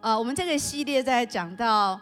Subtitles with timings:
[0.00, 2.00] 呃，我们这个系列在讲到，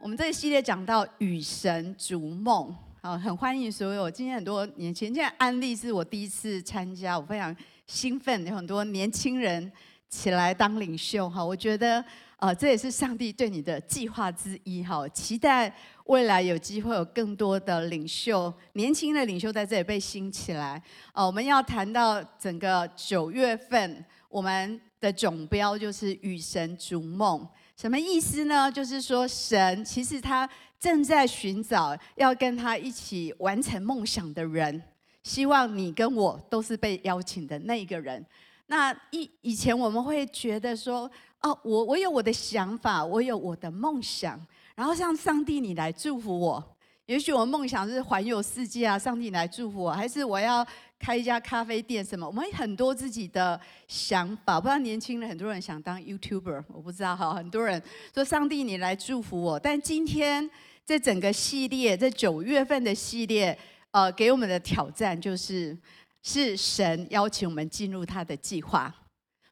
[0.00, 7.54] 我们这个系列讲到与神逐梦，好，很欢迎所有今天很多年轻人，现在安利是我第一次参加，我非常
[7.86, 9.70] 兴奋，有很多年轻人
[10.08, 12.04] 起来当领袖，哈，我觉得。
[12.38, 15.08] 呃，这也是上帝对你的计划之一哈！
[15.10, 15.72] 期待
[16.06, 20.72] 未来有机会有更多的领袖，年轻的领袖在这里被兴起来。
[21.12, 27.46] 啊、呃，我们要谈到整个九月份，我们的总标就是与神逐梦。
[27.76, 28.72] 什么意思呢？
[28.72, 30.48] 就是说，神其实他
[30.80, 34.82] 正在寻找要跟他一起完成梦想的人，
[35.22, 38.24] 希望你跟我都是被邀请的那一个人。
[38.66, 41.10] 那以以前我们会觉得说。
[41.44, 44.40] 哦，我我有我的想法，我有我的梦想，
[44.74, 46.73] 然后让上帝你来祝福我。
[47.06, 50.66] 也许我梦想是环游世界啊，上帝来祝福我，还是我要
[50.98, 52.26] 开一家咖啡店什么？
[52.26, 54.58] 我们很多自己的想法。
[54.58, 57.34] 不知道年轻人很多人想当 YouTuber，我不知道哈。
[57.34, 57.82] 很多人
[58.14, 60.48] 说上帝你来祝福我，但今天
[60.86, 63.58] 这整个系列，这九月份的系列，
[63.90, 65.76] 呃，给我们的挑战就是，
[66.22, 68.90] 是神邀请我们进入他的计划。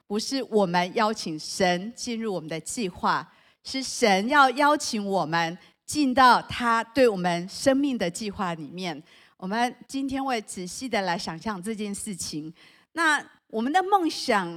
[0.06, 3.30] 不是我们邀请神进入我们的计划，
[3.62, 5.58] 是神要邀请我们
[5.92, 9.00] 进到他对我们生命的计划里面。
[9.36, 12.50] 我们今天会仔细的来想象这件事情。
[12.92, 14.48] 那我们的梦想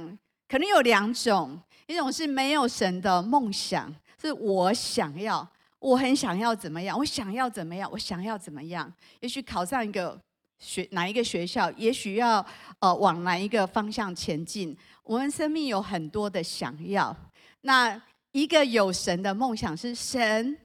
[0.48, 5.46] 可能有两种，一种是没有神的梦想，是我想要，
[5.78, 8.90] 我很想要怎么样，我想要怎么样，我想要怎么样。
[9.20, 10.18] 也许考上一个
[10.58, 12.42] 学哪一个学校，也许要
[12.78, 14.74] 呃往哪一个方向前进。
[15.02, 17.14] 我们生命有很多的想要，
[17.60, 18.00] 那
[18.32, 20.56] 一个有神的梦想是神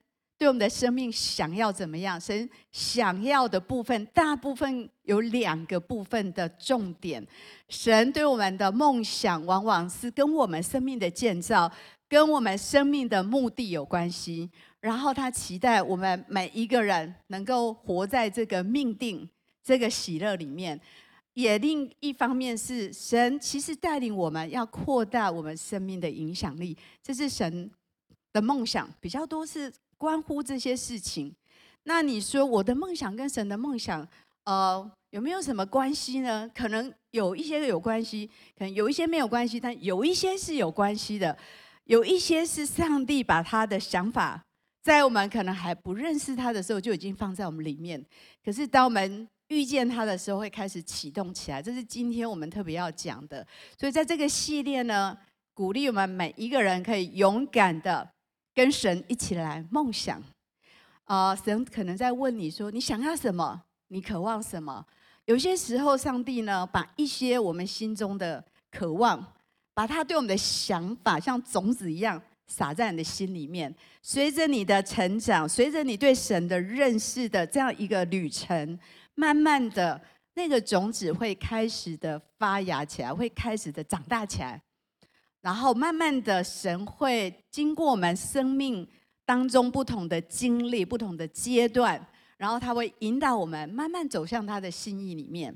[0.42, 2.20] 对我们的生命想要怎么样？
[2.20, 7.24] 神想要的部分，大部分有两个部分的重点。
[7.70, 11.72] 神对我们的梦想，往往是跟我们生命的建造，
[12.10, 14.50] 跟我们生命的目的有关系。
[14.80, 19.30] 然后他期待我们每一个人能够活在这个命定、
[19.64, 20.82] 这个喜乐里面。
[21.36, 27.70] 也另一方面是神其实带领我们要扩大我们生命的影响力，这是神
[28.34, 31.32] 的梦想，比较多是关乎这些事情。
[31.84, 34.08] 那你说我的梦想跟神的梦想，
[34.46, 36.50] 呃，有没有什么关系呢？
[36.56, 38.26] 可能有一些有关系，
[38.58, 41.38] 可能有一些没有关系，但有一些是有关系的。
[41.84, 44.44] 有一些是上帝把他的想法，
[44.82, 48.04] 在我们可能还不认识他的时候就已经放在我们里面。
[48.44, 53.46] 可是当我们遇见他的时候，会开始启动起来，这是今天我们特别要讲的。
[53.78, 55.16] 所以在这个系列呢，
[55.54, 58.10] 鼓励我们每一个人可以勇敢的
[58.54, 60.22] 跟神一起来梦想。
[61.06, 63.62] 啊，神可能在问你说：“你想要什么？
[63.90, 64.86] 你渴望什么？”
[65.26, 69.34] 有些时候，上帝呢，把一些我们心中的渴望，
[69.74, 73.74] 把他对我们的想法，像种子一样撒在你的心里面。
[74.02, 78.78] 随着你的成长，随着你对神的认识的这样一个旅程。
[79.16, 80.02] 慢慢的，
[80.36, 84.62] 那个种子会开始的发芽起来，会开始的长大起来，
[85.42, 88.88] 然后慢慢的，神会经过我们生命
[89.26, 92.00] 当中不同的经历、不同的阶段，
[92.38, 95.52] 然后他会引导我们慢慢走向他的心意里面。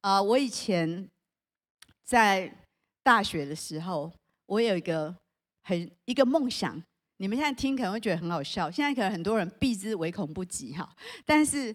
[0.00, 1.08] 啊、呃，我以前
[2.04, 2.52] 在
[3.02, 4.10] 大学的时候，
[4.46, 5.14] 我有一个
[5.62, 6.82] 很一个梦想，
[7.18, 10.88] 你们现在听可能会觉得很好笑，现在可能很多人避之唯恐不及哈，
[11.24, 11.74] 但是。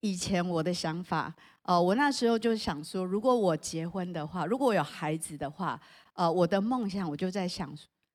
[0.00, 5.80] 以前我的想法，呃，我那时候就想说，如果我结婚的话，如果我有孩子的话，
[6.16, 7.72] 呃，我的梦想我就在想，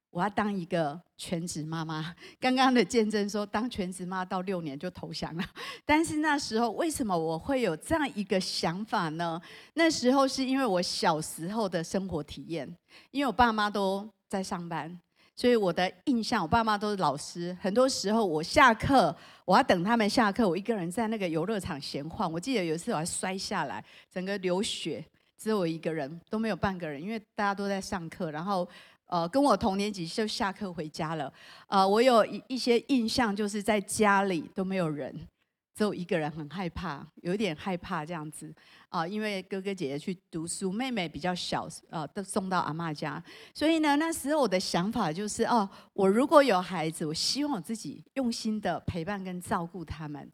[0.09, 2.13] 我要当一个全职妈妈。
[2.41, 5.43] 刚刚的见证说，当全职妈到六年就投降了。
[5.85, 9.39] 但是那时候为什么我会有这样一个想法呢？
[9.75, 12.67] 那时候是因为我小时候的生活体验，
[13.11, 14.99] 因为我爸妈都在上班。
[15.33, 17.57] 所以我的印象，我爸妈都是老师。
[17.59, 22.31] 很多时候我下课，我要等他们下课，我一个人在那个游乐场闲晃。
[22.31, 25.03] 我记得有一次我还摔下来，整个流血，
[25.41, 28.29] 只有我一个人，都没有半个人，因为大家都在上课。
[28.29, 28.67] 然后，
[29.07, 31.33] 呃，跟我同年级就下课回家了。
[31.65, 35.27] 呃，我有一一些印象，就是在家里都没有人。
[35.73, 38.53] 只有一个人很害怕，有一点害怕这样子
[38.89, 43.23] 啊，因为哥哥姐姐去读书，妹妹比较小呃，都送到阿妈家。
[43.51, 50.31] 所以呢，那时候我的想法就是哦，我如果有孩子，我希望我自己用心的陪伴跟照顾他们。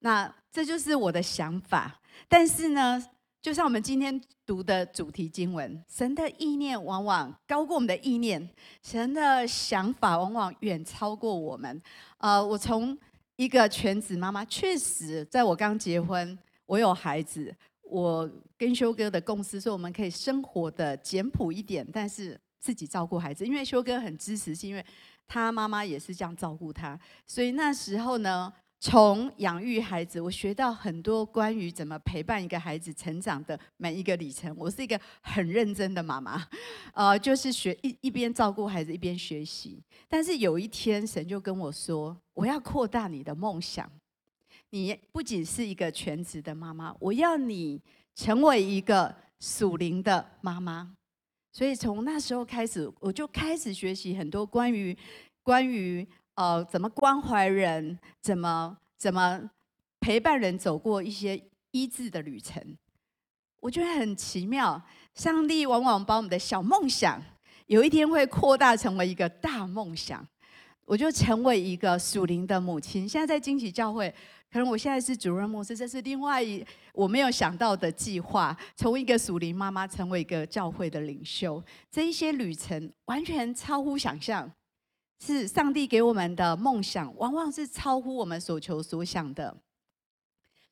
[0.00, 2.00] 那这就是我的想法。
[2.26, 3.04] 但是呢，
[3.44, 8.48] 就像我们今天读的主题经文，神的意念往往高过我们的意念，
[8.82, 11.82] 神的想法往往远超过我们。
[12.16, 12.98] 呃，我从
[13.36, 18.26] 一个全职妈妈，确实，在我刚结婚，我有孩子，我
[18.56, 24.82] 跟修哥的共识说，我们可以生活的简朴一点，但是自己照顾孩子，因为修哥很支持，是因为
[25.28, 34.54] 他妈妈也是这样照顾他，所以那时候呢，从养育孩子，我学到很多关于怎么陪伴一个孩子成长的每一个里程。
[34.58, 36.46] 我是一个很认真的妈妈，
[36.92, 39.82] 呃，就是学一一边照顾孩子一边学习。
[40.06, 43.90] 但是有一天，神就跟我说：“我要扩大你的梦想，
[44.68, 47.80] 你不仅是一个全职的妈妈，我要你
[48.14, 50.94] 成为一个属灵的妈妈。”
[51.50, 54.94] 所以从那时候开始，我就开始学习很多关于
[55.42, 56.06] 关于。
[56.34, 57.98] 呃，怎么关怀人？
[58.20, 59.50] 怎么怎么
[60.00, 61.40] 陪伴人走过一些
[61.70, 62.76] 医治的旅程？
[63.60, 64.82] 我觉得很奇妙。
[65.14, 67.22] 上帝往往把我们的小梦想，
[67.66, 70.26] 有一天会扩大成为一个大梦想。
[70.86, 73.08] 我就成为一个属灵的母亲。
[73.08, 74.12] 现在在惊奇教会，
[74.52, 78.54] 可能我现在是主任牧师，这是另外一我没有想到的计划。
[78.76, 84.52] 从一个属灵妈妈，成为一个教会的领袖，这一些旅程完全超乎想象。
[85.24, 89.56] 是上帝给我们的梦想，往往是超乎我们所求所想的。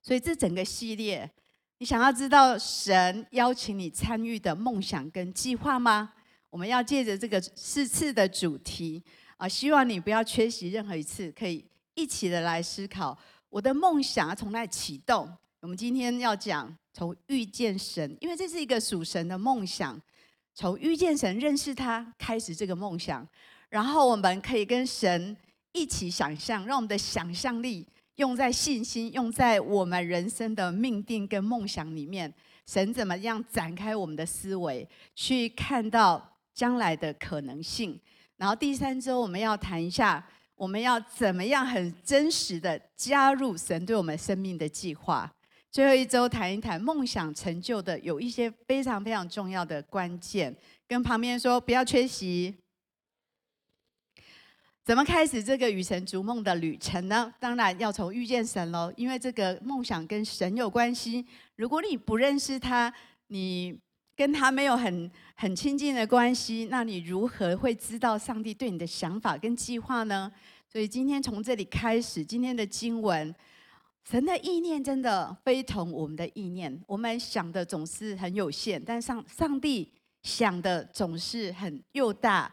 [0.03, 1.31] 所以这整个系列，
[1.79, 6.13] 你想要知道神邀请你参与的梦想跟计划吗？
[6.51, 9.03] 我们要借着这个四次的主题
[9.39, 11.65] 啊，希望你不要缺席任何一次，可以
[11.95, 13.17] 一起的来思考
[13.49, 15.33] 我的梦想要从哪启动。
[15.61, 19.99] 我们今天要讲从遇见神，因为这是一个属神的梦想，
[20.53, 23.27] 从遇见神认识他开始这个梦想。
[23.73, 25.35] 然后我们可以跟神
[25.73, 27.87] 一起想象，让我们的想象力
[28.17, 32.31] 用在信心，用在我们人生的命定跟梦想里面。
[32.67, 36.23] 神怎么样展开我们的思维，去看到
[36.53, 37.99] 将来的可能性？
[38.37, 40.23] 然后第三周我们要谈一下，
[40.55, 45.33] 我们要怎么样很真实的加入神对我们生命的计划。
[45.71, 50.55] 最后一周谈一谈梦想成就的有一些非常非常重要的关键，
[50.87, 52.55] 跟旁边说不要缺席。
[54.85, 57.33] 怎么开始这个与神逐梦的旅程呢？
[57.39, 61.25] 当然要从遇见神喽，因为这个梦想跟神有关系。
[61.55, 62.93] 如果你不认识他，
[63.29, 63.79] 你
[64.17, 70.31] 跟他没有很很亲近的关系，那你如何会知道上帝对你的想法跟计划呢？
[70.69, 73.33] 所以今天从这里开始，今天的经文，
[74.11, 76.83] 神的意念真的非同我们的意念。
[76.89, 79.93] 我们想的总是很有限，但上上帝
[80.25, 82.53] 想的总是很又大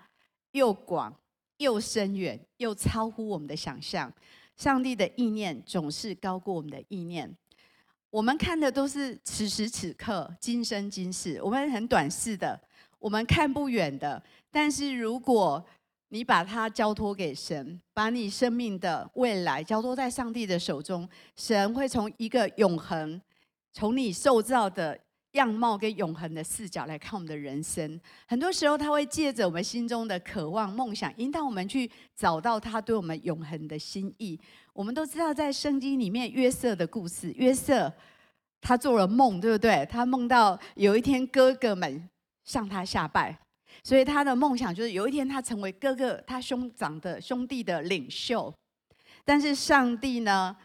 [0.51, 1.11] 又广。
[1.59, 4.11] 又深远又超乎我们的想象，
[4.57, 7.33] 上帝的意念总是高过我们的意念。
[8.09, 12.59] 我们看的都是此时此刻、今生今世，我们很短视的，
[12.97, 14.21] 我们看不远的。
[14.49, 15.63] 但是如果
[16.07, 23.21] 你把它交托给神，把你生命的未来交托在上帝的手中，神会从一个永恒，
[23.71, 24.99] 从你受造的。
[25.33, 34.39] 样貌跟永恒的视角来看我们的人生，很多时候他会借着我们心中的渴望、梦想，引导我们去找到他对我们永恒的心意。
[34.73, 37.93] 我们都知道，在圣经里面约瑟的故事，约瑟
[38.59, 39.85] 他做了梦，对不对？
[39.85, 42.09] 他梦到有一天哥哥们
[42.43, 43.37] 向他下拜，
[43.83, 48.51] 所以他的梦想就是有一天他成为哥哥他兄长的兄弟的领袖。
[49.23, 50.57] 但是上帝呢，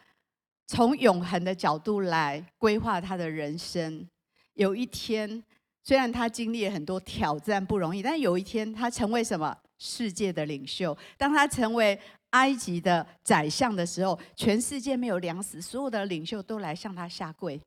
[0.66, 4.08] 从永恒的角度来规划他的人生。
[4.54, 5.42] 有一天，
[5.82, 10.96] 虽然他经历了很多挑战，不容易，但有一天他成为什么世界的领袖？
[11.16, 11.98] 当他成为
[12.30, 17.60] 埃及的宰相的时候，全世界没有粮食，所有的领袖都来向他下跪。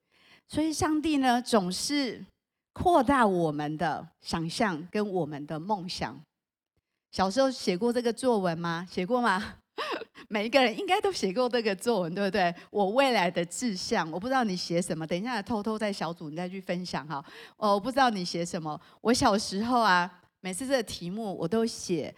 [0.48, 2.25] 所以，上帝呢，总是
[2.74, 6.17] 扩大我们的想象跟我们的梦想。
[7.12, 8.88] 小时候写过这个作文吗？
[8.89, 9.56] 写过吗？
[10.29, 12.53] 每一个人应该都写过这个作文，对不对？
[12.69, 17.24] 我未来的志向，我不知道你写什么，等一下偷偷在小组你再去分享哈。
[17.55, 18.79] 哦，我不知道你写什么。
[19.00, 22.13] 我小时候啊，每次这个题目我都写，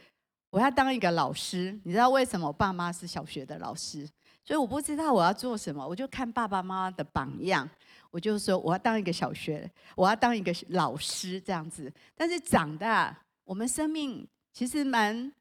[0.50, 1.80] 我要当一个老师。
[1.84, 2.48] 你知道为什么？
[2.48, 4.10] 我爸妈是小学的老师，
[4.44, 7.70] 所以我不知道我要做什么，我就看爸爸妈妈的榜样，
[8.10, 11.94] 我就说我要当一个小学，我要当一个老师这样子。
[12.16, 15.32] 但是长大，我们生命其实蛮。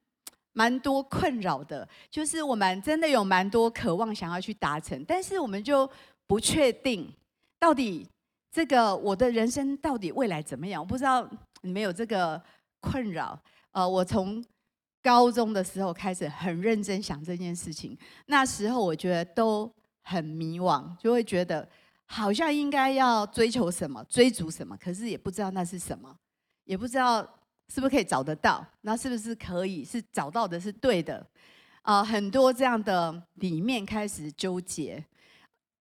[0.59, 5.89] 蛮多困扰的，就是我们真的有蛮多渴望想要去达成，但是我们就
[6.27, 7.09] 不确定
[7.61, 8.05] 到底
[8.51, 10.83] 这个我的人生到底未来怎么样？
[10.83, 11.25] 我不知道
[11.63, 12.43] 你们有这个
[12.81, 13.41] 困扰。
[13.71, 14.45] 呃，我从
[15.01, 17.97] 高中的时候开始很认真想这件事情，
[18.27, 19.73] 那时候我觉得都
[20.03, 21.69] 很迷惘，就会觉得
[22.05, 26.13] 好像应该要追求什么、追逐什么，可是也不知道那是什么，
[26.65, 27.25] 也不知道。
[27.73, 28.67] 是不是可以找得到？
[28.83, 31.27] 那是不是可以是找到的是对的？
[31.83, 35.05] 啊、很多这样的里面开始纠结。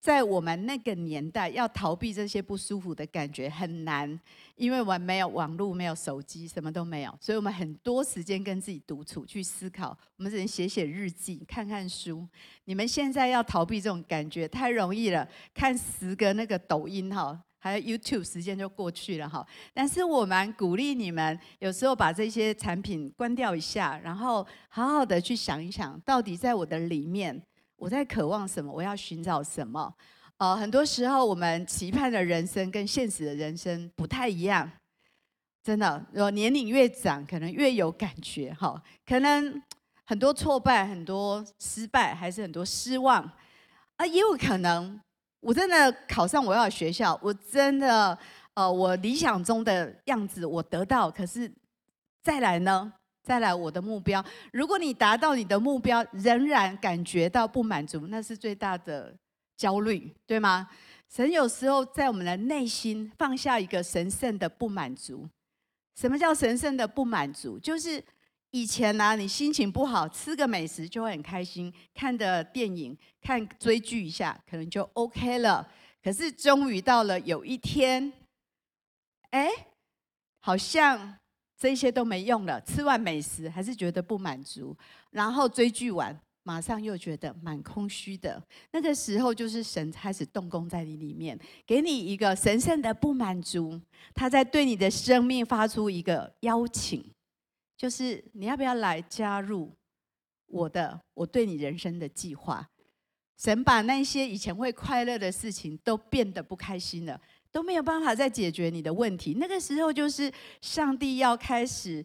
[0.00, 4.18] 在我们那个年代，要逃避这些不舒服的感觉很难，
[4.54, 9.98] 因为我们没有网络，没有手机，什么都没有，所以我们很多时间跟自己独处去思考。
[10.16, 12.26] 我们只能写写日记，看看书。
[12.64, 19.46] 你们现在要逃避这种感觉太容易了，看十个那个抖音哈，还有 YouTube，时间就过去了哈。
[19.72, 27.42] 但是我蛮鼓励你们，有时候把这些产品关掉一下，然后好好的去想一想，到底在我的里面。
[27.76, 28.72] 我在渴望什么？
[28.72, 29.94] 我要寻找什么？
[30.38, 34.68] 呃，很多时候我们期盼的人生跟现实的人生不太一样，
[35.62, 36.04] 真的。
[36.14, 38.82] 我年龄越长，可能越有感觉哈。
[39.06, 39.62] 可能
[40.04, 43.22] 很多挫败，很多失败，还是很多失望
[43.96, 45.00] 啊，也有可能
[45.40, 48.16] 我真的考上我要的学校，我真的
[48.54, 51.50] 呃，我理想中的样子我得到，可是
[52.22, 52.92] 再来呢？
[53.22, 59.14] 再来我的目标，如果你达到你的目标，仍然感觉到不满足，那是最大的
[59.54, 60.66] 焦虑，对吗？
[61.10, 65.28] 神有时候在我们的内心放下一个神圣的不满足。
[65.94, 67.58] 什么叫神圣的不满足？
[67.58, 68.02] 就是
[68.50, 75.68] 以前呢、啊，你心情不好，吃个美食就会很开心，看的电影、看追剧一下，可能就 OK 了。
[76.02, 78.12] 可是终于到了有一天，
[79.30, 79.48] 哎，
[80.40, 81.16] 好像。
[81.60, 84.76] 这些都没用了，吃完美食还是觉得不满足，
[85.10, 88.40] 然后追剧完，马上又觉得蛮空虚的。
[88.70, 91.36] 那个时候就是神开始动工在你里面，
[91.66, 93.76] 给你一个神圣的不满足，
[94.14, 97.04] 他在对你的生命发出一个邀请，
[97.78, 99.74] 就是你要不要来加入
[100.48, 102.68] 我的我对你人生的计划？
[103.38, 107.18] 神把那些以前会快乐的事情都变得不开心了。
[107.50, 110.30] 都没有办法再解决你的问题，那个时候就是
[110.60, 112.04] 上帝要开始，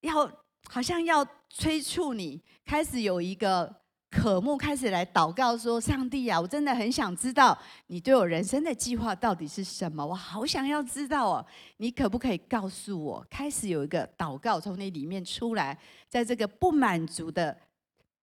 [0.00, 0.26] 要
[0.70, 3.83] 好像要催促你开始有一个
[4.14, 11.46] 渴慕，开始来祷告说：“上帝啊，我真的很想知道你对我人生的计划到底是什么，我好想要知道哦，
[11.78, 15.76] 你可不可以告诉我？”开始有一个祷告从那里面出来，
[16.08, 17.58] 在这个不满足的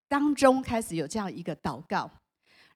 [0.07, 2.09] 当中，开始有这样一个祷告。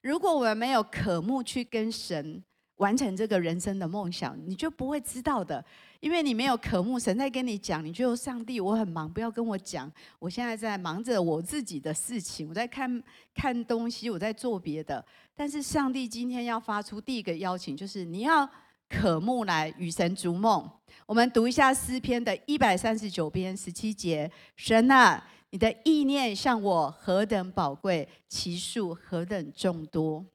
[0.01, 2.43] 如果我们没有渴慕去跟神。
[2.77, 5.63] 完成这个人生的梦想，你就不会知道的，
[6.01, 6.99] 因为你没有渴慕。
[6.99, 9.89] 神在跟你讲，你就上帝，我很忙，不要跟我讲。
[10.19, 13.01] 我现在在忙着我自己的事情，我在看
[13.33, 15.03] 看东西，我在做别的。
[15.33, 18.49] 但是上帝今天要发出第一个邀请，就是你要
[18.89, 20.69] 渴慕来与神逐梦。
[21.05, 30.25] 我们读一下诗篇的一百三十九篇十七节：神啊，你的意念向我何等宝贵，其数何等众多，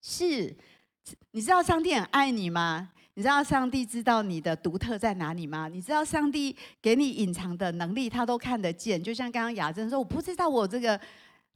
[0.00, 0.56] 是。
[1.32, 2.90] 你知道上帝很爱你吗？
[3.14, 5.68] 你知道上帝知道你的独特在哪里吗？
[5.68, 9.02] 你知道上帝给你隐藏的能力，他都看得见。
[9.02, 10.98] 就像刚刚雅珍说，我不知道我这个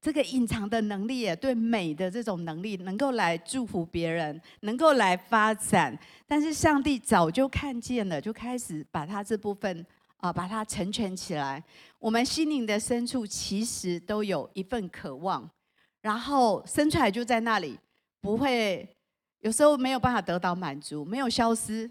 [0.00, 5.96] 这个隐藏的能力，对美的这种能力，能够来祝福别人，能够来发展。
[6.26, 9.86] 但是上帝早就看见了，就开始把他这部分
[10.18, 11.62] 啊，把它成全起来。
[11.98, 15.48] 我们心灵的深处其实都有一份渴望，
[16.02, 17.78] 然后生出来就在那里，
[18.20, 18.86] 不会。
[19.44, 21.90] 有时候没有办法得到满足，没有消失，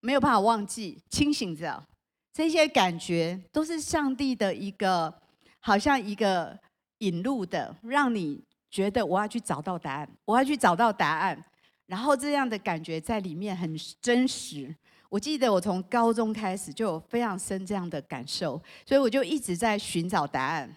[0.00, 1.86] 没有办法忘记，清醒着，
[2.32, 5.12] 这些感觉都是上帝的一个，
[5.60, 6.58] 好像一个
[7.00, 11.44] 引路的，让你觉得我要去找到答案，我要去找到答案，
[11.84, 14.74] 然后这样的感觉在里面很真实。
[15.10, 20.74] 我记得我从高中开始就有非常深这样的感受，所以我就一直在寻找答案。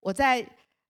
[0.00, 0.44] 我在。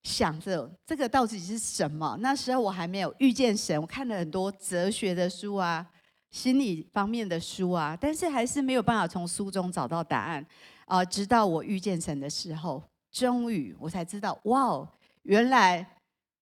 [0.06, 2.16] 想着这个到底是什么？
[2.20, 5.84] 那时候我还没有遇见神，我看了很多哲学的书啊，
[6.30, 10.46] 心理方面的书啊，但是还是没有办法从书中找到答案
[10.84, 11.04] 啊。
[11.04, 14.88] 直到我遇见神的时候，终于我才知道，哇，
[15.22, 15.84] 原来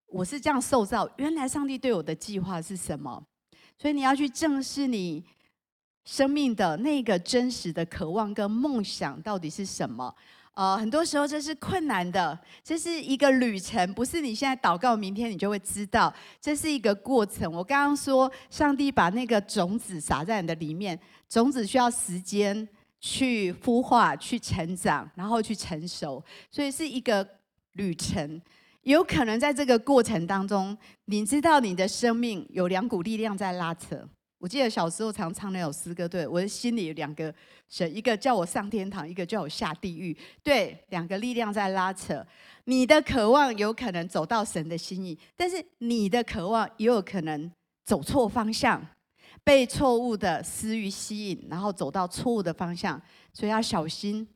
[0.08, 3.24] 我是这样受造，原来上帝对我的计划是什么？
[3.78, 5.24] 所以你要去正视你
[6.04, 10.14] 生命的那个真实的渴望跟梦想到底是什么。
[10.54, 17.50] 呃，很多时候这是困难的，这是一个旅程，不是你现在祷告，明天你就会知道，这是一个过程。
[17.52, 22.68] 我刚刚说，上帝把那个种子撒在你的里面，种子需要时间
[23.00, 27.28] 去孵化、去成长，然后去成熟，所以是一个
[27.72, 28.40] 旅程。
[28.82, 34.08] 有可能在这个过程当中，你知道你的生命有两股力量在拉扯。
[34.44, 37.34] 我记得小时候常唱那首诗歌，对，我的心里有两个
[37.66, 40.14] 神，一个叫我上天堂，一个叫我下地狱。
[40.42, 42.22] 对，两个力量在拉扯。
[42.64, 47.50] 你的渴望有可能走到神的心意，但是你的渴望也有可能
[47.86, 48.86] 走错方向，
[49.42, 53.00] 被错误的私欲吸引，然后走到错误的方向，
[53.32, 54.28] 所以要小心。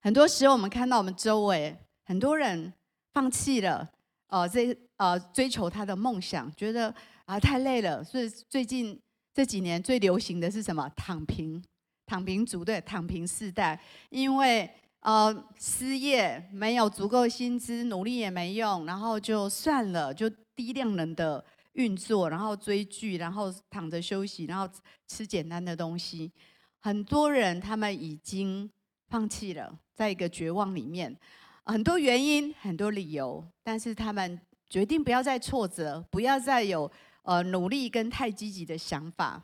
[0.00, 1.76] 很多时候我们看到我们周围
[2.06, 2.72] 很多人
[3.12, 3.86] 放弃了，
[4.28, 6.94] 呃，这呃追求他的梦想，觉得
[7.26, 8.98] 啊太累了，所以最近
[9.34, 10.88] 这几年最流行的是什么？
[10.96, 11.62] 躺平，
[12.06, 13.78] 躺平族对，躺平世代，
[14.10, 14.68] 因为
[15.00, 24.68] 呃失业，没有足够薪资，努力也没用，然后就算了，就低量能的运作，然后追剧，然后躺着休息，然后
[25.06, 26.32] 吃简单的东西。
[26.80, 28.70] 很多人他们已经
[29.08, 31.14] 放弃了，在一个绝望里面，
[31.64, 34.40] 很多原因，很多理由，但是他们
[34.70, 36.90] 决定不要再挫折，不要再有
[37.26, 39.42] 呃努力跟太积极的想法。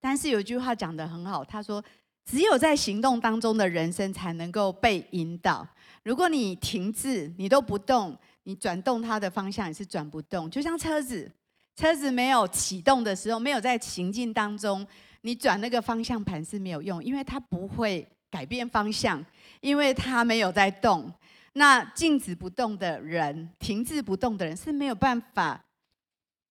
[0.00, 1.84] 但是有一句话讲得很好，他说
[2.24, 5.66] ：“只有在行动当中的人生才能够被引导。
[6.04, 10.50] 如果你停滞，你都不动，你转动它的方向也是转不动。
[10.50, 11.30] 就像车子，
[11.76, 14.86] 车子没有启动的时候，没有在行进当中。”
[15.24, 19.24] 你转那个方向盘是没有用，因为它不会改变方向，
[19.60, 21.12] 因为它没有在动。
[21.52, 25.64] 那静止不动的人，停滞不动的人是没有办法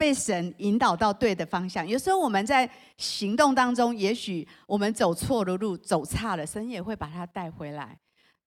[0.02, 1.88] 被神引导到对的方向。
[1.88, 2.68] 有时候我们在
[2.98, 7.96] 行动当中，也许我们走错了路，走差了，神也会把它带回来。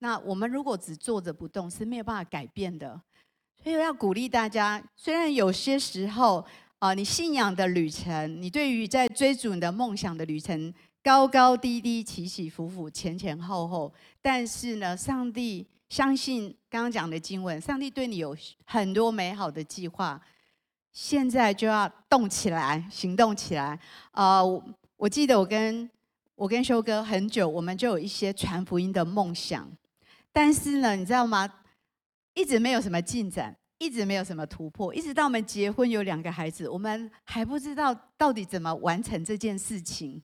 [0.00, 3.00] 那我们如果只坐着不动，是没有办法改变的。
[3.62, 6.44] 所以我要鼓励大家，虽然有些时候。
[6.80, 13.90] 啊，你信仰的旅程，你对于在追逐你的梦想的旅程，高高低低、起起伏伏、前前后后。
[14.20, 20.20] 但是呢，上帝相信刚刚讲的经文，上帝对你有很多美好的计划。
[20.95, 23.79] 现在就要动起来，行动起来。
[24.13, 24.41] 啊，
[24.97, 25.91] 我记得我跟
[26.35, 29.71] 我跟修哥很久，我们就有一些传福音的梦想，
[30.33, 31.47] 但是呢，你知道吗？
[32.33, 33.55] 一直没有什么进展。
[33.77, 40.23] 一直没有什么突破，一直到我们结婚有两个孩子，我们还不知道到底怎么完成这件事情。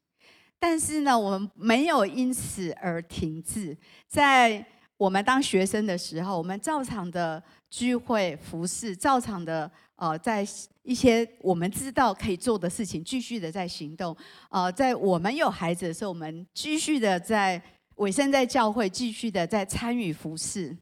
[0.59, 3.77] 但是呢，我们没有因此而停滞。
[4.07, 4.65] 在
[4.97, 10.47] 我们当学生的时候，我们照常的聚会服侍，照常的呃，在
[10.83, 14.16] 一些我们知道可以做的事情，继续的在行动。
[14.49, 17.62] 呃，在我们有孩子的时候，我们继续的在
[17.97, 20.75] 委身在教会，继续的在参与服侍。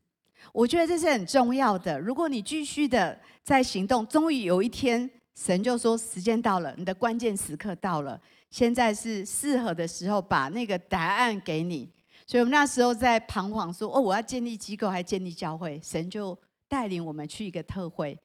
[0.53, 1.99] 我觉得这是很重要的。
[1.99, 8.21] 如果你继续的在行动，终于有一天，神就说时间到了，你的关键时刻到了，
[8.53, 11.91] 现在是适合的时候，把那个答案给你。
[12.25, 18.17] 所以我们那时候在彷徨说：“哦，我要建立机构，还建立教会。”神就带领我们去一个特会。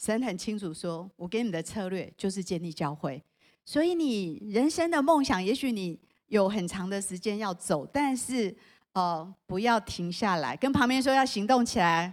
[0.00, 3.22] 神很清楚说：“我给你的策略就是建立教会。”
[3.66, 8.56] 所以你人生的梦想，也许你有很长的时间要走，但是。
[8.92, 12.12] 哦，不要停下来，跟旁边说要行动起来。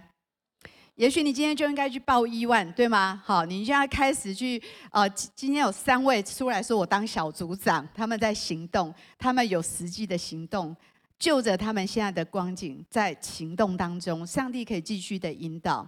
[0.94, 3.20] 也许你今天就应该去报一万，对吗？
[3.26, 4.62] 好，你现在开始去。
[4.92, 10.74] 呃，今天有三位出来说我当小组长，他们在行动，他们有实际的行动，
[11.18, 15.84] 就着他们现在的光景，在行动当中，上帝可以继续的引导。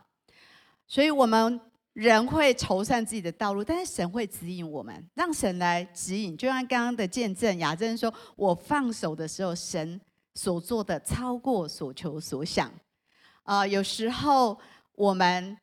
[0.88, 1.60] 所以我们
[1.92, 6.36] 人会筹算自己的道路，但是神会指引我们，让神来指引。
[6.36, 10.00] 就像刚刚的见证，雅珍说，我放手的时候，神。
[10.32, 12.72] 所做的超过所求所想，
[13.42, 14.56] 啊、有时候
[14.94, 15.58] 我们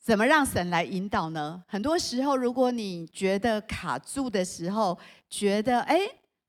[0.00, 1.62] 怎么让神来引导呢？
[1.66, 4.96] 很多时候，如果你觉得卡住的时候，
[5.28, 5.98] 觉得哎，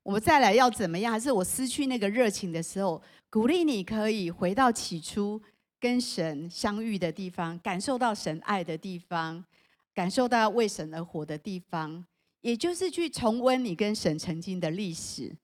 [0.04, 1.12] 我们再来要怎么样？
[1.12, 5.42] 还是我失去那个热情的时候，鼓励你可以回到起初
[5.80, 9.44] 跟神相遇的地方，感受到神爱的地方，
[9.94, 12.04] 感受到为神而活的地方，
[12.40, 15.34] 也就是去重温你跟神曾经的历史。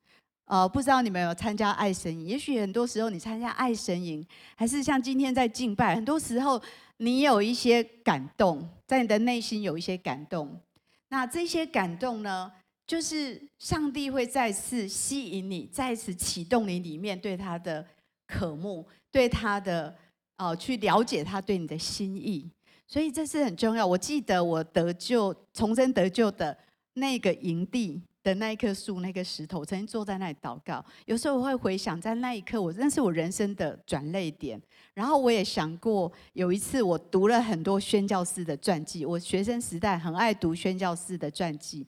[0.47, 2.27] 呃，不知道你们有参加爱神营？
[2.27, 6.61] 也许很多时候你参加爱神营，还是像今天在敬拜，很多时候
[6.99, 10.61] 你有一些感动，在你的内心有一些感动。
[11.09, 12.53] 那这些感动呢，
[12.87, 17.87] 就是上帝会再次吸引你，再次启动你里面对他的
[18.27, 19.97] 渴慕，对他的
[20.37, 22.51] 呃去了解他对你的心意。
[22.87, 23.87] 所以这是很重要。
[23.87, 26.57] 我记得我得救、重生得救的
[26.95, 28.03] 那个营地。
[28.25, 30.83] 的那一棵树，那个石头，曾经坐在那里祷告。
[31.05, 34.59] 有时候我会回想，在那一刻，我认识我人生的转捩点。
[34.95, 39.05] 然后我也想过，有一次我读了很多宣教士的传记。
[39.05, 41.87] 我学生时代很爱读宣教士的传记。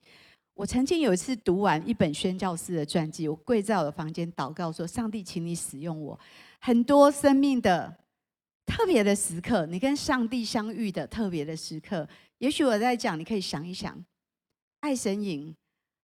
[0.52, 6.20] 我曾经有一次读完一本宣教士的传记，我跪在我的房间祷告说：“上帝，请你使用我。”
[6.60, 7.96] 很多生命的
[8.66, 12.06] 特别的时刻，你跟上帝相遇的特别的时刻。
[12.38, 14.04] 也许我在讲，你可以想一想，
[14.80, 15.54] 爱神营。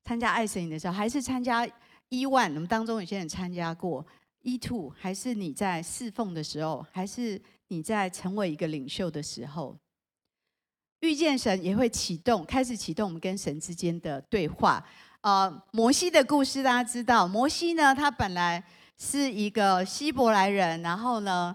[0.05, 1.68] 参加爱神营的时候，还是参加
[2.09, 4.05] 一万我们当中有些人参加过
[4.40, 9.79] 一 Two，还是你在侍奉的时候，还是你在成为一个领袖的时候，
[11.01, 14.85] 遇见神也会启动，开始启动我们跟神之间的对话。
[15.20, 18.62] 呃，摩西的故事大家知道，摩西呢，他本来
[18.98, 21.55] 是一个希伯来人，然后呢，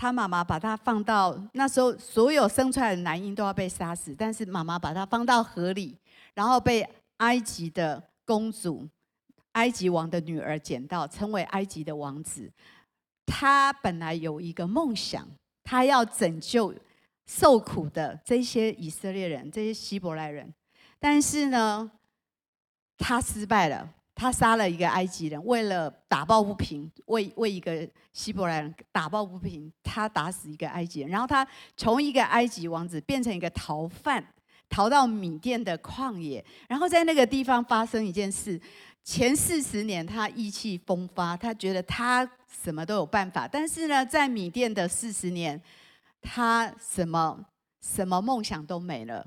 [0.00, 5.98] 他妈妈把他放到那时候，所有生出来的男婴都要被杀死，但是妈妈把他放到河里，
[6.34, 8.88] 然后被埃及的公主、
[9.52, 12.48] 埃及王的女儿捡到，成为埃及的王子。
[13.26, 15.26] 他本来有一个梦想，
[15.64, 16.72] 他要拯救
[17.26, 20.54] 受苦的这些以色列人、这些希伯来人，
[21.00, 21.90] 但是呢，
[22.96, 23.96] 他失败了。
[24.20, 34.26] 他杀了一个埃及人，为了打抱不平，为为一个希伯来人打抱不平，他打死一个埃及人，然后他从一个埃及王子变成一个逃犯，
[34.68, 38.60] 逃到缅甸的旷野，然后在那个地方发生一件事。
[39.04, 42.28] 前四十年他意气风发，他觉得他
[42.62, 45.62] 什么都有办法，但是呢，在缅甸的四十年，
[46.20, 47.46] 他什么
[47.80, 49.24] 什么梦想都没了，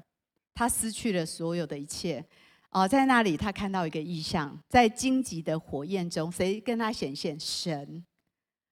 [0.54, 2.26] 他失去了所有的一切。
[2.72, 7.38] 哦，在那里他看到一个意象，在荆棘的火焰中，谁跟他显现？
[7.38, 8.06] 神，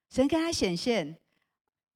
[0.10, 1.18] 神跟他显现，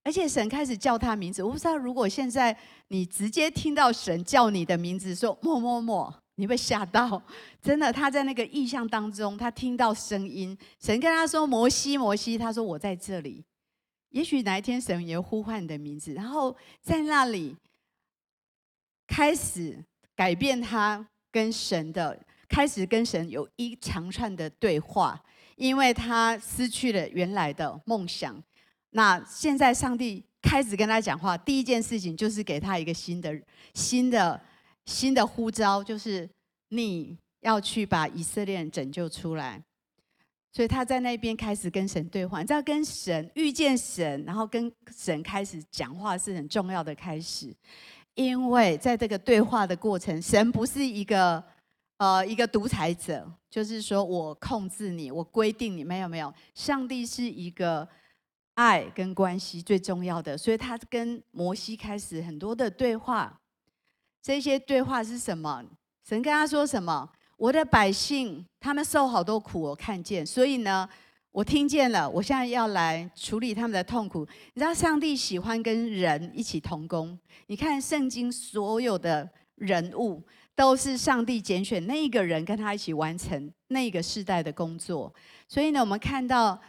[0.03, 1.41] 而且神开始叫他名字。
[1.41, 2.57] 我不知道，如果现在
[2.89, 7.23] 你直接听到神叫你的名字，说“某某某”，你会吓到。
[7.61, 13.45] 真的，他在那个意象当中，他听到声音，神跟他说：“摩西，摩西。”他说：“我在这里。”
[14.11, 17.55] 也许哪一天神也呼唤你的名字，然后在那里
[19.07, 19.81] 开始
[20.17, 21.07] 改变他。
[21.33, 22.17] 跟神的
[22.47, 25.19] 开始，跟神有一长串的对话，
[25.55, 28.41] 因为他失去了原来的梦想。
[28.91, 33.35] 那现在上帝开始跟他讲话，第一件事情就是给他一个新的、
[33.73, 34.39] 新的、
[34.85, 36.29] 新的呼召，就是
[36.69, 39.59] 你要去把以色列人拯救出来。
[40.51, 42.41] 所以他在那边开始跟神对话。
[42.41, 47.51] 你知道，跟神遇见神，然后跟神开始讲话是很重要的开始。
[48.15, 51.43] 因为在这个对话的过程，神不是一个
[51.97, 56.33] 呃一个独裁者，就是说我控制你，我规定你，没有没有。
[56.53, 57.87] 上帝是一个
[58.53, 63.41] 爱跟关系最重要的，所以他跟摩西开始很多的对话。
[64.21, 65.63] 这些对话是什么？
[66.07, 67.09] 神跟他说什么？
[67.37, 70.87] 我的百姓他们受好多苦，我看见，所以呢。
[71.33, 74.23] 我听见了，我现在要来处理他们的痛苦。
[74.53, 77.17] 你知道，上帝喜欢跟人一起同工。
[77.47, 80.21] 你看圣经所有的人物，
[80.55, 85.11] 都是上帝拣选那一个人跟他一起完成那个世代的工作。
[85.47, 86.61] 所以呢，我们看到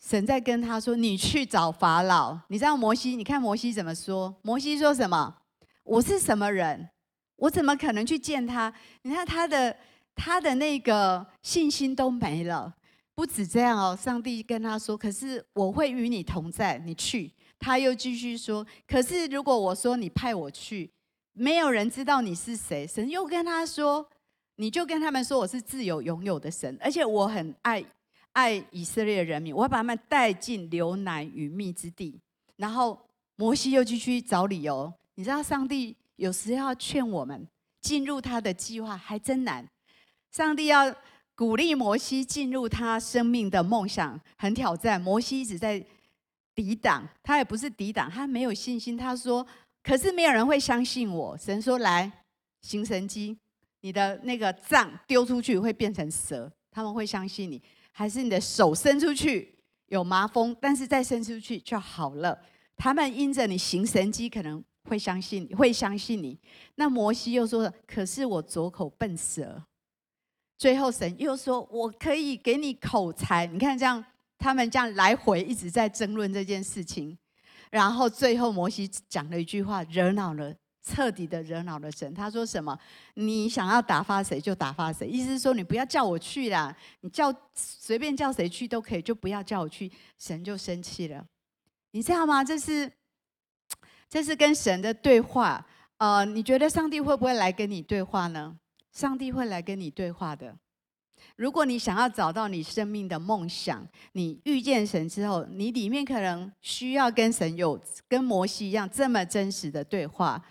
[0.00, 3.16] 神在跟他说：“你去找法老。”你知道摩西？
[3.16, 4.32] 你看摩西怎么说？
[4.42, 5.38] 摩西说什么？
[5.82, 6.88] 我是什么人？
[7.34, 8.72] 我怎么可能去见他？
[9.02, 9.76] 你看他的
[10.14, 12.72] 他的那个信心都没了。
[13.16, 20.92] 不止这样哦，上帝跟他说：“可是我会与你同在，你去。”他又继续说：“可是如果我说你派我去，
[21.32, 24.06] 没有人知道你是谁。”神又跟他说
[24.56, 27.82] ：“你就跟他们说我是自由拥有的神，而且我很爱
[28.32, 32.20] 爱以色列人民，我要把他们带进流奶与蜜之地。”
[32.56, 33.00] 然后
[33.36, 34.92] 摩西又继续找理由。
[35.14, 37.48] 你知道，上帝有时要劝我们
[37.80, 39.66] 进入他的计划还真难。
[40.30, 40.94] 上帝要。
[41.36, 44.98] 鼓励摩西进入他生命的梦想，很挑战。
[44.98, 45.84] 摩西一直在
[46.54, 48.96] 抵挡，他也不是抵挡，他没有信心。
[48.96, 49.46] 他说
[49.84, 52.10] ：“可是没有人会相信我。”神说：“来，
[52.62, 53.36] 行神迹，
[53.82, 57.60] 你的那个杖丢出去会变成蛇，他们会相信你；
[57.92, 62.38] 还是你的手伸出去有麻风，但是再伸出去就好了。
[62.78, 66.40] 他们因着你行神迹，可能会相信，会相信你。”
[66.76, 69.62] 那摩西又说：“可是我左口笨舌。”
[70.58, 74.02] 最后，神又说：“我可以给你口才。”你看，这样
[74.38, 77.16] 他们这样来回一直在争论这件事情。
[77.70, 82.14] 然后最后，摩西讲了一句话，惹恼了，彻底的惹恼了神。
[82.14, 82.78] 他说：“什么？
[83.14, 91.26] 你想要打发谁就打发谁，意思是说你不要叫我去啦，你叫随便叫谁去都可以，就不要叫我去。”神就生气了。
[91.90, 92.42] 你知道吗？
[92.42, 92.90] 这是
[94.08, 95.66] 这是跟神的对话。
[95.98, 98.56] 呃，你觉得上帝会不会来跟你对话呢？
[98.96, 100.56] 上帝会来跟你对话的。
[101.36, 107.78] 如果你想要找到你生命的梦想，你遇见神之后，你里面可能需要跟神有
[108.08, 110.42] 跟摩西一样这么真实的对话，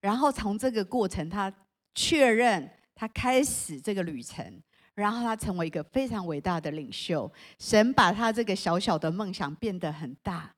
[0.00, 1.52] 然后从这个过程，他
[1.94, 4.60] 确认他开始这个旅程，
[4.94, 7.32] 然后他成为一个非常伟大的领袖。
[7.60, 10.52] 神把他这个小小的梦想变得很大，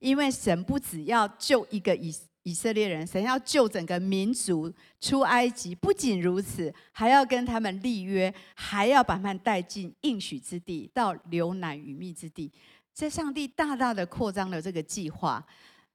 [0.00, 2.14] 因为神不只要救一个以。
[2.42, 12.50] 以色列人，神要救整个民族出埃及，不仅如此，还要跟他们立约，还要把他们带进应许之地，到流奶与蜜之地。
[12.94, 15.42] 这上帝大大的扩张了这个计划，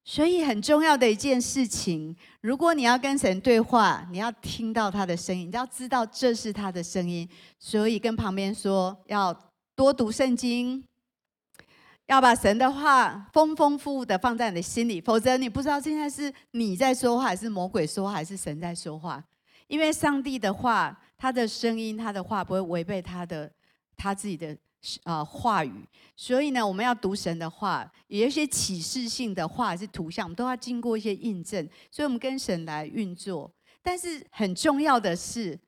[0.03, 7.27] 所以很重要的一件事情，如果你要跟神对话，你要听到他的声音，你要知道这是他的声音。
[7.60, 9.36] 所以跟旁边说，要
[9.75, 10.84] 多读圣经，
[12.08, 19.24] 要把神的话丰丰富富的放在你的心里，否则你不知道现在是你在说话，还是魔鬼说话，还是神在说话。
[19.68, 23.52] 因为上帝的话，他的声音，他的话不会违背他的
[23.98, 24.56] 他自己的
[25.04, 25.84] 啊、话语。
[26.15, 31.68] 所以呢，我们要读神的话，有一些启示性的话是图像，我们都要经过一些印证。
[31.89, 33.52] 所以我们跟神来运作。
[33.82, 35.60] 但是很重要的是。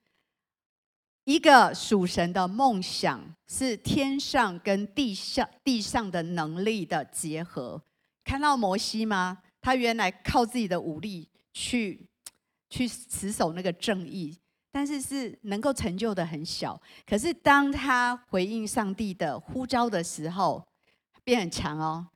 [1.27, 7.81] 一个属神的梦想是天上跟地下地上的能力的结合。
[8.23, 9.39] 看到摩西吗？
[9.59, 12.07] 他原来靠自己的武力去
[12.69, 14.39] 去持守那个正义，
[14.71, 16.81] 但是是能够成就的很小。
[17.05, 20.65] 可是当他回应上帝的呼召的时候，
[21.25, 22.07] 变很强哦。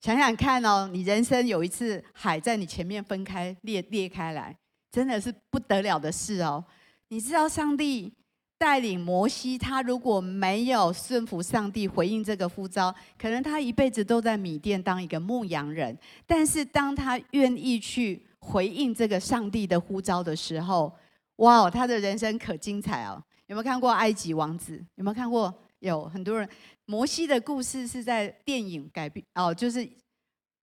[0.00, 4.58] 想想看哦，你人生有一次海在你前面分开裂裂开来，
[4.90, 6.64] 真的是不得了的事哦。
[7.10, 8.12] 你知道上帝。
[8.58, 15.96] 带领摩西，他如果没有顺服上帝，回应这个呼召，可能他一辈子都在米甸当一个牧羊人。
[16.26, 20.90] 但是当他愿意去回应这个上帝的呼召的时候，
[21.36, 23.22] 哇哦，他的人生可精彩哦！
[23.48, 24.78] 有没有看过《埃及王子》？
[24.94, 25.52] 有没有看过？
[25.80, 26.48] 有很多人。
[26.86, 29.86] 摩西的故事是在电影改编哦，就是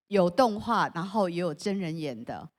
[0.07, 2.49] 有动画，然后也有真人演的。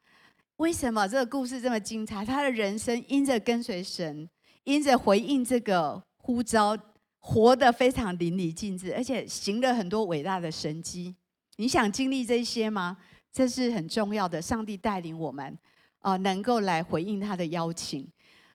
[0.59, 2.25] 为什么这个故事这么精彩？
[2.25, 4.29] 他的人生因着跟随神。
[4.64, 6.77] 因着回应这个呼召，
[7.20, 11.14] 活得非常淋漓尽致，而且行了很多伟大的神迹。
[11.57, 12.96] 你想经历这些吗？
[13.33, 14.40] 这是很重要的。
[14.40, 15.57] 上帝带领我们，
[16.00, 18.09] 啊，能够来回应他的邀请，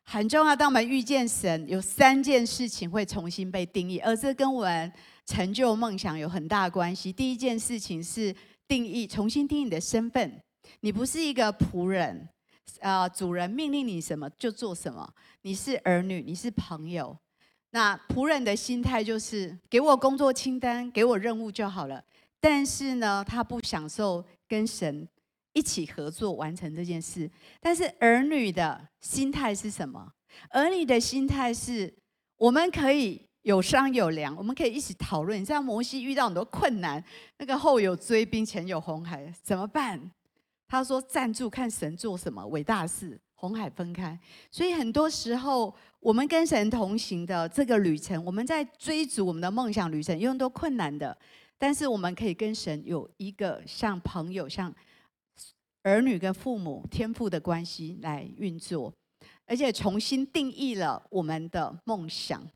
[0.04, 0.56] 很重要。
[0.56, 4.92] 当我们遇见神，有三件事情会重新被定义，而这跟我们
[5.26, 7.12] 成就梦想有很大关系。
[7.12, 8.36] 第一件事情是
[8.68, 10.42] 定义，重新定义你的身份。
[10.82, 12.30] 你不是一个仆人。
[12.82, 15.12] 啊、呃，主人命令你什么就做什么。
[15.42, 17.18] 你是儿女，你是朋友。
[17.72, 22.04] 那仆人的心态就是给我工作清单，给我任务就好了。
[22.40, 25.08] 但是呢，他不享受跟神
[25.54, 27.30] 一起合作完成这件事。
[27.60, 30.14] 但是儿女的心态是什么？
[30.50, 31.94] 儿女的心态是，
[32.38, 35.40] 我们可以有商有量，我们可以一起讨论。
[35.40, 37.04] 你知道摩西遇到很多困难，
[37.38, 40.12] 那个后有追兵，前有红海，怎么办？
[40.70, 44.18] 他说：“站住，看神做什么伟大事，红海分开。
[44.52, 51.18] 所以很多时候，我们跟神同行的这个旅程，我们在追逐我们的梦想旅程，有很多困难的。
[51.58, 54.72] 但是我们可以跟神有一个像朋友、像
[55.82, 58.94] 儿女跟父母天父的关系来运作，
[59.48, 62.48] 而且重新定义了我们的梦想。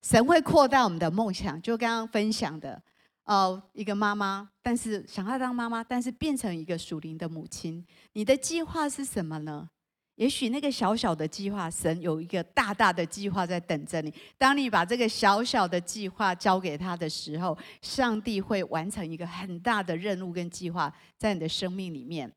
[0.00, 2.82] 神会扩大我们的梦想，就刚刚分享的。”
[3.24, 7.84] 哦，一个妈妈，但是想要当妈妈，但是变成一个属灵的母亲。
[8.12, 9.68] 你的计划是什么呢？
[10.16, 14.12] 也许那个小小的计划，神有一个大大的计划在等着你。
[14.38, 22.32] 当你把这个小小的计划交给他的时候，上帝会完成一个很大的任务跟计划在你的生命里面。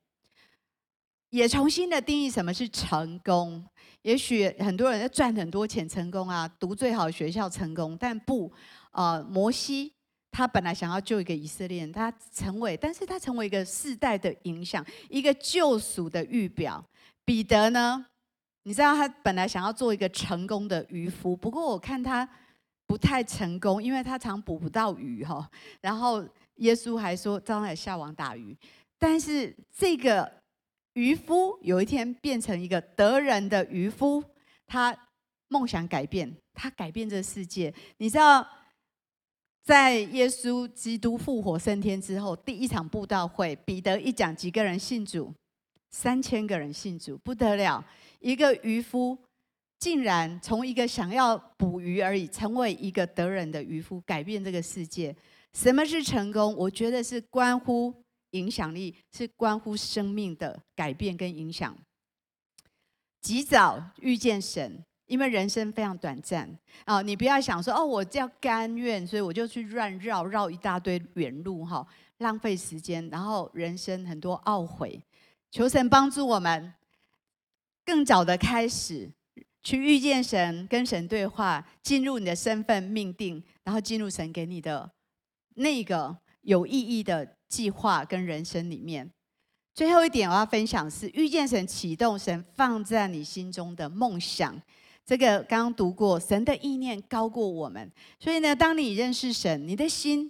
[1.30, 3.64] 也重新的定义什么是成功。
[4.02, 8.52] 也许很多人要赚很多钱成功啊，读最好学校成功，但不，
[8.92, 9.94] 呃，摩西。
[10.32, 16.84] 他本来想要救一个以色列人，他成为，但是他成为一个世代的影响，一个救赎的预表。
[17.26, 18.06] 彼得呢？
[18.64, 22.28] 你知道他本来想要做一个成功的渔夫，不过我看他
[22.86, 25.50] 不太成功，因为他常捕不到鱼哈。
[25.82, 26.24] 然后
[26.56, 28.56] 耶稣还说，将来下网打鱼。
[29.00, 30.32] 但是这个
[30.94, 34.24] 渔夫有一天变成一个得人的渔夫，
[34.68, 34.96] 他
[35.48, 37.74] 梦想改变，他改变这个世界。
[37.98, 38.48] 你知道？
[39.68, 45.34] 在耶稣基督复活升天之后，第一场布道会，彼得一讲，几个人信主？
[45.90, 47.86] 三千个人信主，不得了！
[48.22, 49.18] 一个渔夫
[49.78, 55.14] 竟然从一个想要捕鱼而已，成为一个得人的渔夫，改变这个世界。
[55.52, 56.56] 什么是成功？
[56.56, 57.94] 我觉得是关乎
[58.30, 61.78] 影响力，是关乎生命的改变跟影响。
[63.22, 64.82] 及早遇见神。
[65.08, 66.48] 因为人生非常短暂
[66.86, 71.86] 啊，你不要想说哦，我叫甘愿，所以我就去乱绕绕一大堆远路哈，
[72.18, 75.02] 浪费时间，然后人生很多懊悔。
[75.50, 76.74] 求神帮助我们，
[77.86, 79.10] 更早的开始
[79.64, 84.92] 去遇见神，跟神对话，进入你的身份命定，然后进入神给你的
[85.56, 89.10] 那个有意义的计划跟人生里面。
[89.74, 94.62] 最后一点我要分享是遇见神，启动神放在你心中的梦想。
[95.08, 97.90] 这个刚刚读过，神的意念高过我们，
[98.20, 100.30] 所以呢，当你认识神，你的心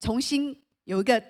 [0.00, 1.22] 重新有一个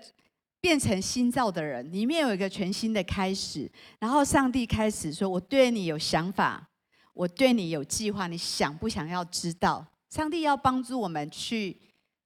[0.60, 6.68] 变成新造的人，里面有一个全新的开始，然后上帝开始说：“我对你有想法，
[7.14, 11.76] 我对你有计划，你想不想要知道？”上帝要帮助我们去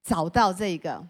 [0.03, 1.09] 找到这个。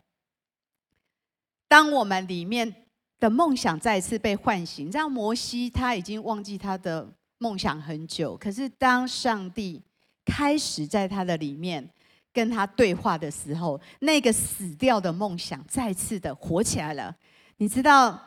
[1.67, 2.87] 当我们里面
[3.19, 9.81] 的梦想再次被唤醒，这样摩西他已经忘记他的梦想很久，可是当上帝
[10.23, 11.89] 开始在他的里面
[12.31, 17.15] 跟他对话的时候，那个死掉的梦想再次的活起来了。
[17.57, 18.19] 你知道，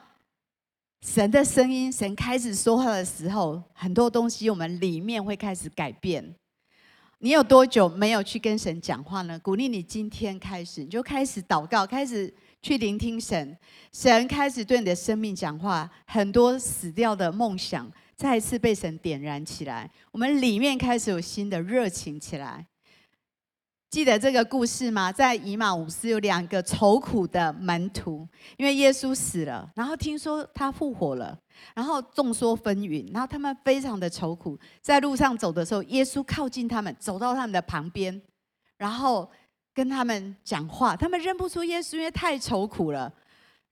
[1.02, 6.34] 神的声音，神开始说话的时候，很多东西我们里面会开始改变。
[7.18, 9.38] 你有多久没有去跟神讲话呢？
[9.38, 13.56] 鼓励你今天开始，你就开始祷告，开始去聆听神。
[13.92, 22.66] 神开始对你的生命讲话，很多死掉的梦想再次被神点燃起来，我们里面开始有新的热情起来。
[23.90, 25.12] 记得这个故事吗？
[25.12, 31.38] 在以马忤斯有两个愁苦的门徒，因为耶稣死了，然后听说他复活了，
[31.74, 38.22] 然后众说纷纭，然后他们非常的愁苦，在路上走的时候，耶稣靠近他们，走到他们的旁边，
[38.78, 39.30] 然后
[39.74, 43.12] 跟他们讲话，他们认不出耶稣，因为太愁苦了。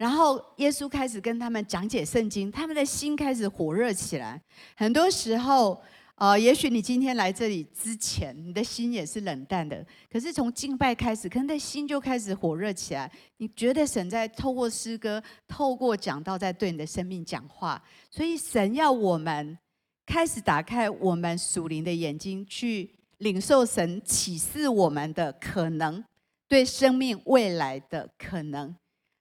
[0.01, 4.41] 然后耶稣开始跟他们讲解圣经，他们的心开始火热起来。
[4.75, 5.79] 很多时候。
[6.21, 9.83] 呃，也许你今天来这里之前，你的心也是冷淡的。
[10.13, 13.11] 可是从敬拜开始，可能的心就开始火热起来。
[13.39, 17.83] 你觉得神在透过诗歌、透过讲道，在对你的生命讲话。
[18.11, 19.59] 所以神要我们
[20.05, 26.05] 开始打开我们属灵的眼睛，去领受神启示我们的可能，
[26.47, 28.77] 对生命未来的可能。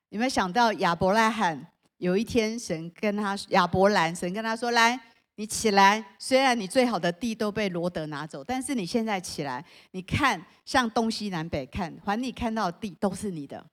[0.09, 1.67] 有没有想到亚伯拉罕
[1.97, 4.99] 有一天，神跟他亚伯兰，神跟他说：“来。”
[5.39, 13.65] 你起来，虽然你最好的地都被罗得拿走，但是你现在起来，你看向东西南北看，凡你看到的地都是你的。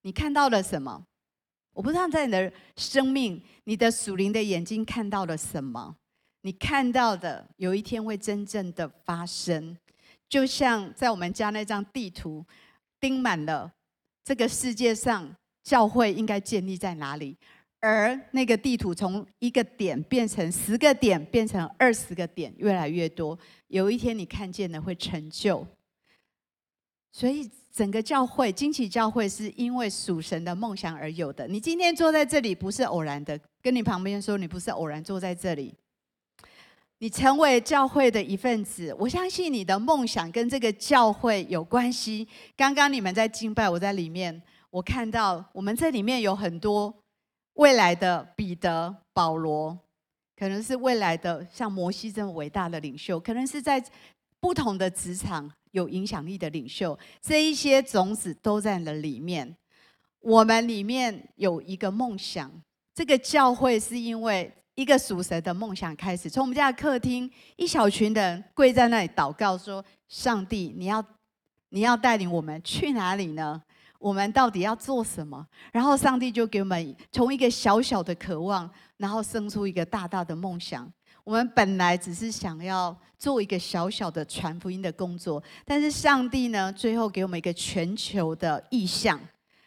[0.00, 1.04] 你看到了什么？
[1.74, 5.94] 我不知道在你的生命、你的属灵的眼睛看到了什么。
[6.40, 9.76] 你看到的有一天会真正的发生，
[10.30, 12.42] 就像在我们家那张地图
[12.98, 13.70] 钉满了
[14.24, 17.36] 这个世界上教会应该建立在哪里。
[17.80, 23.36] 而那个地图从一个点变成十个点，变成二十个点，越来越多。
[23.66, 25.66] 有一天你看见了会成就。
[27.10, 31.46] 所以整个教会，惊奇教会是因为属神的梦想而有的。
[31.48, 35.74] 你今天坐在这里不是偶然的，跟你旁边说你不是偶然坐在这里。
[36.98, 42.28] 你成为教会的一份子，我相信你的梦想跟这个教会有关系。
[42.56, 44.40] 刚刚你们在敬拜，我在里面，
[44.72, 46.92] 我看到我们这里面有很多。
[47.56, 49.78] 未来的彼得、保罗，
[50.34, 53.84] 可能是未来的像摩西这么伟大的领袖，可能是在
[54.40, 56.98] 不同的职场有影响力的领袖。
[57.20, 59.54] 这一些种子都在了里面。
[60.20, 62.50] 我们里面有一个梦想，
[62.94, 66.30] 这个教会是因为一个属神的梦想开始。
[66.30, 71.04] 从我们家的客厅，一小群人跪在那里祷告说：“上帝，你要
[71.68, 73.62] 你要带领我们去哪里呢？”
[74.02, 75.46] 我们到底要做什么？
[75.72, 80.92] 然后上帝就给我们从一个小小的渴望，然后生出一个大大的梦想。
[81.22, 89.20] 我们本来只是想要做一个小小的传福音的工作，但是上帝呢，最后给我们一个全球的意向，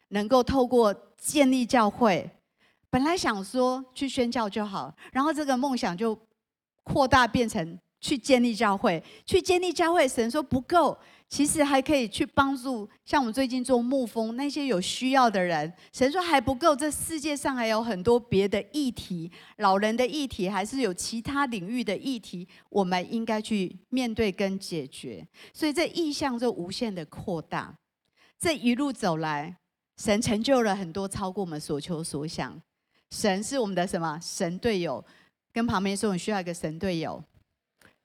[0.10, 2.30] 能够透过建立教会。
[2.89, 6.17] 本来想说去宣教就好，然后这个梦想就
[6.84, 9.02] 扩大变成去建立教会。
[9.26, 10.98] 去建立教会，神说不够。
[11.28, 15.72] 其实还可以去帮助，像我们最近做牧风那些有需要的人。
[15.92, 25.28] 神说还不够，这世界上还有很多别的议题，老人的议题，还是有其他领域的议题，我们应该去面对跟解决。
[25.52, 27.76] 所以这意向就无限的扩大。
[28.40, 29.58] 这一路走来，
[29.98, 32.62] 神成就了很多，超过我们所求所想。
[33.10, 34.20] 神是我们的什么？
[34.22, 35.04] 神队友。
[35.52, 37.24] 跟旁边说，你需要一个神队友，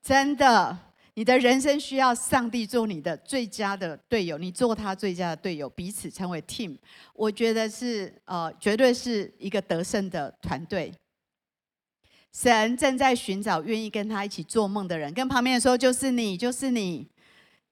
[0.03, 0.90] 真的。
[1.21, 6.75] 你的人生需要上帝做你的最佳的队友，你做他最佳的队友，彼此成为 team。
[7.13, 10.91] 我觉得是呃，绝对是一个得胜的团队。
[12.33, 17.07] 神正在寻找愿意跟他一起做梦的人，跟旁边说，就是你，就是你，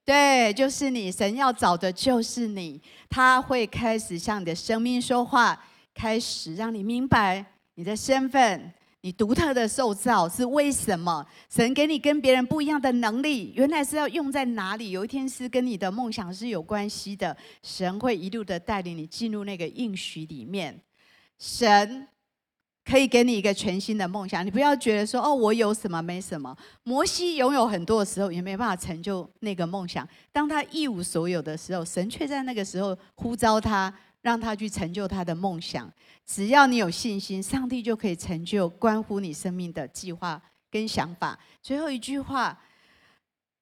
[0.05, 1.11] 对，就是你。
[1.11, 5.59] 神要找的就是你，他会开始向你的生命说话，
[5.95, 8.71] 开始让你明白你的身份。
[9.01, 11.25] 你独特的受造是为什么？
[11.49, 14.91] 神给你跟别人不一样的能力，原来是要用在哪里？
[14.91, 17.35] 有一天是跟你的梦想是有关系的。
[17.63, 20.77] 神会一路的带领你进入那个应许里面。
[21.37, 22.05] 神
[22.83, 26.53] 可以给你一个全新的梦想，你不要觉得说哦，我有什么没什么。
[26.83, 30.05] 摩西拥有很多的时候，也没办法成就那个梦想。
[30.33, 33.93] 当他一无所有的时候，神却在那个时候呼召他。
[34.21, 35.91] 让他去成就他的梦想。
[36.25, 41.37] 只要你有信心，上帝就可以成就关乎你生命的计划跟想法。
[41.61, 42.57] 最后一句话，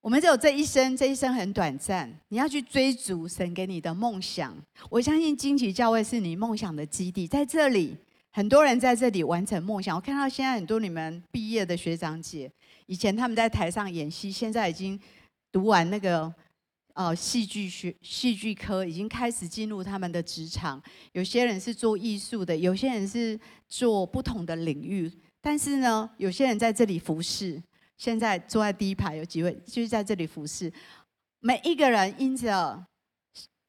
[0.02, 4.56] 我们只有这一生，这一生很短暂，你要去追逐神给你的梦想。
[4.90, 7.98] 我相信荆棘教会是你梦想的基地，在这里，
[8.32, 9.96] 很多人在这里完成梦想。
[9.96, 12.52] 我看到现在很多你们毕业的学长姐，
[12.86, 15.00] 以前他们在台上演戏，现在已经
[15.52, 16.34] 读完那个
[16.98, 20.82] 呃戏剧学戏剧科，已经开始进入他们的职场。
[21.12, 23.40] 有些人是做艺术的，有些人是
[23.70, 27.62] 做不同的领域，但是呢，有些人在这里服侍。
[27.98, 30.74] 现在坐在第一排有几位，就是在这里服侍。
[31.40, 32.84] 每一个人因着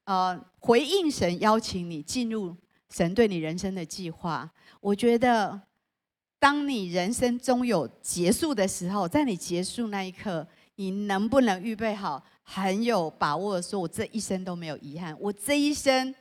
[0.05, 2.55] 呃回应神邀请你进入
[2.89, 4.49] 神对你人生的计划。
[4.81, 5.61] 我觉得，
[6.39, 16.13] 当你人生终有结束的时候，在你结束那一刻，你能不能预备好，很有把握的说：“我这一生都没有遗憾，我这一生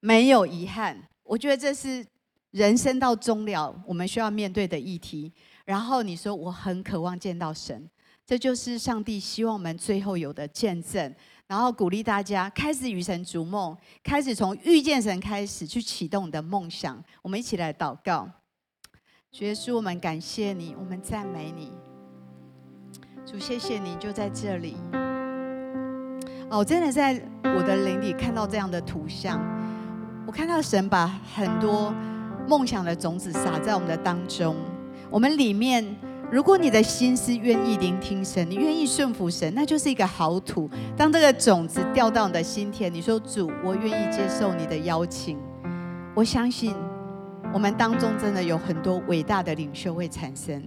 [0.00, 2.04] 没有遗憾。”我觉得这是
[2.52, 5.30] 人生到终了我们需要面对的议题。
[5.66, 7.90] 然后你说，我很渴望见到神，
[8.24, 11.14] 这就是上帝希望我们最后有的见证。
[11.46, 17.04] 然后鼓励大家开始与神逐梦，开始从遇见神开始去启动你的梦想。
[17.20, 18.26] 我们一起来祷告，
[19.30, 21.70] 主耶稣，我们感谢你，我们赞美你。
[23.26, 24.74] 主，谢谢你就在这里。
[26.48, 29.40] 哦，我真的在我的灵里看到这样的图像，
[30.24, 31.92] 我看到神把很多
[32.46, 34.54] 梦想的种子撒在我们的当中。
[35.10, 35.84] 我们里面，
[36.30, 40.70] 如果你的心是愿意聆听神，你愿意顺服神，那就是一个好土。
[40.96, 45.36] 当这个种子掉到你的心田，你说主，我愿意接受你的邀请。
[46.14, 46.74] 我相信
[47.52, 50.62] 我们当中真的有很多伟大的领袖会产生，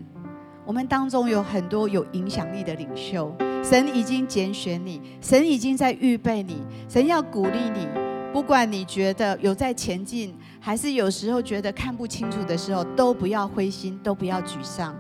[0.66, 7.88] 我们当中有很多有影响力的领袖，神已经拣选你，神已经在预备你，神要鼓励你，
[8.34, 10.36] 不管你觉得有在前进。
[10.62, 14.94] 还是有时候觉得看不清楚的时候，都不要灰心，都不要沮丧，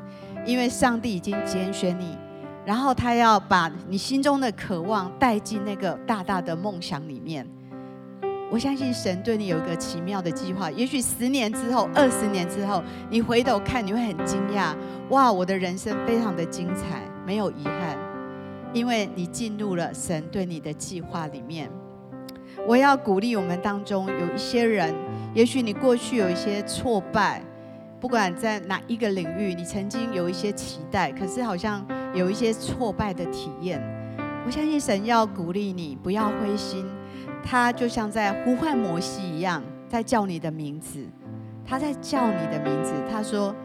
[0.46, 2.18] 因为上帝已经拣选你，
[2.66, 7.46] 然后他要把你心中的渴望带进那个大大的梦想里面。
[8.50, 10.72] 我相信神对你有一个奇妙的计划。
[10.72, 14.74] 也许十年之后、二十年之后，你回头看，你会很惊讶：
[15.10, 17.98] 哇，我的人生非常的精彩，没有遗憾，
[18.74, 21.70] 因为你进入了神对你的计划里面。
[22.68, 24.94] 我要鼓励我们当中有一些人。
[25.34, 27.42] 也许你过去有一些挫败，
[28.00, 33.82] 不管在哪一个领域，你曾经有一些期待，可是好像有一些挫败的体验。
[34.46, 36.86] 我相信神要鼓励你，不要灰心。
[37.44, 41.06] 他就像在呼唤摩西一样，在叫你的名字。
[41.66, 42.94] 他在叫你的名字。
[43.12, 43.56] 他说：“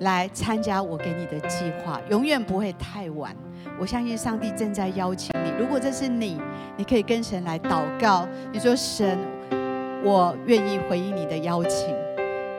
[0.00, 3.34] 来参加我给你的计划，永远不会太晚。”
[3.80, 5.50] 我相信上帝正在邀请你。
[5.58, 6.38] 如果这是你，
[6.76, 8.28] 你可以跟神来祷告。
[8.52, 9.18] 你说：“神。”
[10.02, 11.94] 我愿意回应你的邀请，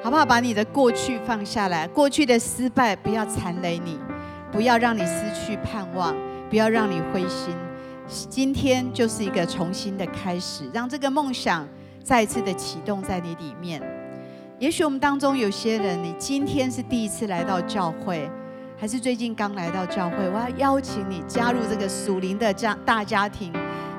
[0.04, 0.24] 好不好？
[0.24, 3.98] 把你的过去放下来，过去的失败不要缠累你，
[4.52, 6.16] 不要让你失去盼望，
[6.52, 7.56] 不要让你灰心。
[8.06, 11.68] 今天就是一个重新的开始，让这个梦想
[12.04, 13.82] 再一次的启动在你里面。
[14.60, 18.30] 也许我们当中有些人，你今天是第一次来到教会，
[18.82, 23.54] 还是最近刚来到教会，我要邀请你加入这个属灵的家大家庭。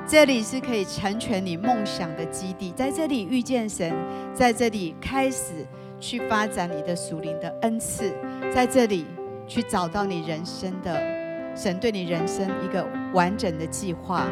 [0.05, 3.95] 这里是可以成全你梦想的基地，在这里遇见神，
[4.33, 5.65] 在这里开始
[6.01, 8.13] 去发展你的属灵的恩赐，
[8.53, 9.05] 在这里
[9.47, 11.01] 去找到你人生的
[11.55, 14.27] 神对你人生一个完整的计划。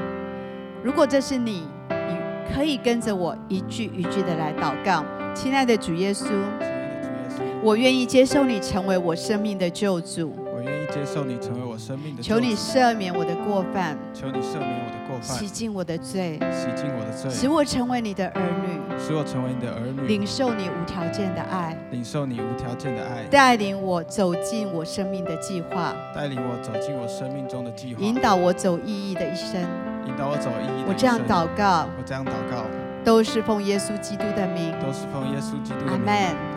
[0.84, 2.18] 如果这是你，你
[2.54, 5.06] 可以跟着我一句一句的来祷告。
[5.34, 6.26] 亲爱的主耶稣，
[7.64, 10.41] 我愿意接受你成为我生命的救主。
[10.62, 12.30] 我愿意接受你成为我生命的主。
[12.30, 13.98] 求你赦免我的过犯。
[14.14, 15.36] 求你赦免我的过犯。
[15.36, 29.60] 洗净我的罪，洗净我的罪，使我成为你的儿女，使我成为你的儿女，领受你无条件的爱，领受你无条件的爱，带领我走进我生命的计划，带领我走进我生命中的计划，引导我走意义的一生，
[30.06, 30.88] 引导我走意义的一生。
[30.88, 32.64] 我这样祷告，我这样祷告，
[33.04, 36.06] 都是奉耶稣基督的名，都是奉耶稣基督的名。
[36.06, 36.51] 阿门。